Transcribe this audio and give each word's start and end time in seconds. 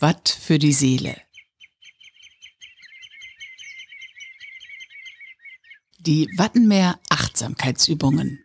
Watt 0.00 0.28
für 0.28 0.58
die 0.58 0.72
Seele. 0.72 1.16
Die 6.00 6.28
Wattenmeer 6.36 6.98
Achtsamkeitsübungen. 7.10 8.40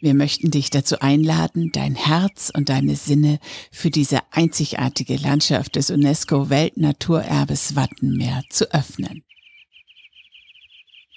Wir 0.00 0.14
möchten 0.14 0.50
dich 0.50 0.70
dazu 0.70 1.00
einladen, 1.00 1.70
dein 1.72 1.96
Herz 1.96 2.52
und 2.54 2.68
deine 2.68 2.94
Sinne 2.94 3.40
für 3.72 3.90
diese 3.90 4.20
einzigartige 4.32 5.16
Landschaft 5.16 5.76
des 5.76 5.90
UNESCO 5.90 6.50
Weltnaturerbes 6.50 7.74
Wattenmeer 7.74 8.44
zu 8.48 8.72
öffnen. 8.72 9.24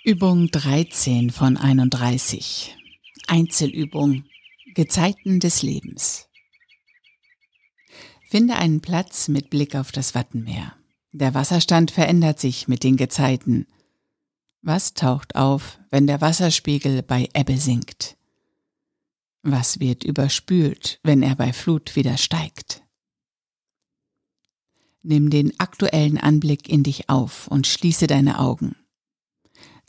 Übung 0.04 0.50
13 0.50 1.30
von 1.30 1.58
31. 1.58 2.76
Einzelübung. 3.28 4.26
Gezeiten 4.74 5.40
des 5.40 5.62
Lebens. 5.62 6.31
Finde 8.32 8.56
einen 8.56 8.80
Platz 8.80 9.28
mit 9.28 9.50
Blick 9.50 9.76
auf 9.76 9.92
das 9.92 10.16
Wattenmeer. 10.16 10.74
Der 11.12 11.34
Wasserstand 11.34 11.92
verändert 11.92 12.40
sich 12.40 12.70
mit 12.70 12.82
den 12.82 12.96
Gezeiten. 12.96 13.68
Was 14.62 14.94
taucht 14.94 15.36
auf, 15.36 15.80
wenn 15.90 16.08
der 16.08 16.22
Wasserspiegel 16.22 17.04
bei 17.04 17.28
Ebbe 17.34 17.58
sinkt? 17.58 18.16
Was 19.44 19.82
wird 19.82 20.06
überspült, 20.06 21.02
wenn 21.04 21.24
er 21.24 21.36
bei 21.36 21.52
Flut 21.52 21.98
wieder 21.98 22.16
steigt? 22.16 22.84
Nimm 25.04 25.30
den 25.30 25.60
aktuellen 25.60 26.18
Anblick 26.18 26.70
in 26.70 26.84
dich 26.84 27.10
auf 27.10 27.50
und 27.50 27.68
schließe 27.68 28.08
deine 28.08 28.40
Augen. 28.40 28.78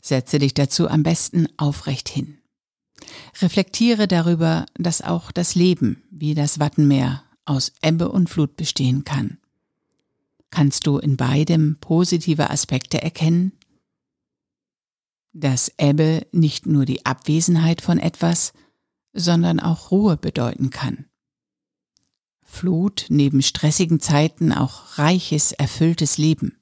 Setze 0.01 0.39
dich 0.39 0.53
dazu 0.53 0.89
am 0.89 1.03
besten 1.03 1.47
aufrecht 1.55 2.09
hin. 2.09 2.39
Reflektiere 3.41 4.09
darüber, 4.09 4.65
dass 4.73 5.01
auch 5.01 5.31
das 5.31 5.55
Leben, 5.55 6.03
wie 6.11 6.35
das 6.35 6.59
Wattenmeer, 6.59 7.23
aus 7.45 7.73
Ebbe 7.81 8.09
und 8.09 8.29
Flut 8.29 8.55
bestehen 8.55 9.03
kann. 9.03 9.37
Kannst 10.49 10.85
du 10.85 10.99
in 10.99 11.17
beidem 11.17 11.77
positive 11.79 12.49
Aspekte 12.49 13.01
erkennen? 13.01 13.53
Dass 15.31 15.71
Ebbe 15.77 16.27
nicht 16.31 16.67
nur 16.67 16.85
die 16.85 17.05
Abwesenheit 17.05 17.81
von 17.81 17.97
etwas, 17.97 18.53
sondern 19.13 19.59
auch 19.59 19.91
Ruhe 19.91 20.15
bedeuten 20.15 20.69
kann. 20.69 21.05
Flut 22.43 23.07
neben 23.09 23.41
stressigen 23.41 23.99
Zeiten 23.99 24.51
auch 24.51 24.99
reiches, 24.99 25.53
erfülltes 25.53 26.19
Leben. 26.19 26.59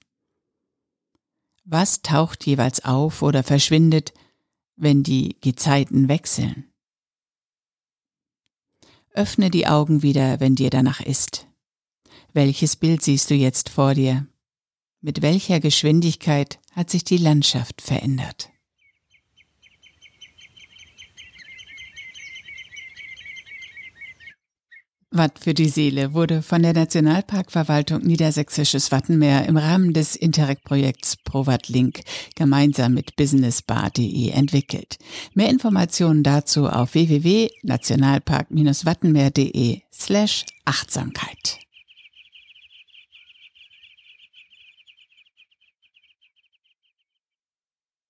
Was 1.66 2.02
taucht 2.02 2.46
jeweils 2.46 2.86
auf 2.86 3.22
oder 3.22 3.44
verschwindet, 3.44 4.14
wenn 4.78 5.04
die 5.04 5.38
Gezeiten 5.42 6.08
wechseln? 6.08 6.71
Öffne 9.14 9.50
die 9.50 9.68
Augen 9.68 10.04
wieder, 10.04 10.40
wenn 10.40 10.56
dir 10.56 10.70
danach 10.70 11.02
ist. 11.02 11.48
Welches 12.34 12.78
Bild 12.78 13.02
siehst 13.02 13.30
du 13.30 13.36
jetzt 13.36 13.70
vor 13.70 13.94
dir? 13.94 14.26
Mit 15.02 15.22
welcher 15.22 15.60
Geschwindigkeit 15.60 16.60
hat 16.72 16.90
sich 16.90 17.04
die 17.04 17.18
Landschaft 17.18 17.82
verändert? 17.82 18.50
Watt 25.14 25.40
für 25.40 25.54
die 25.54 25.68
Seele 25.68 26.14
wurde 26.14 26.42
von 26.42 26.64
der 26.64 26.72
Nationalparkverwaltung 26.74 28.02
Niedersächsisches 28.02 28.94
Wattenmeer 28.94 29.46
im 29.46 29.58
Rahmen 29.58 29.92
des 29.94 30.16
Interreg-Projekts 30.16 31.18
ProWatt 31.18 31.68
Link 31.68 32.00
gemeinsam 32.36 32.94
mit 32.94 33.18
businessbar.de 33.18 34.30
entwickelt. 34.30 35.00
Mehr 35.34 35.50
Informationen 35.50 36.24
dazu 36.24 36.68
auf 36.68 36.94
www.nationalpark-wattenmeer.de 36.94 39.82
slash 39.92 40.46
Achtsamkeit. 40.64 41.61